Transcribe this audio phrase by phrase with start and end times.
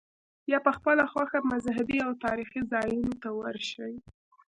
[0.51, 3.91] یا په خپله خوښه مذهبي او تاریخي ځایونو ته ورشې.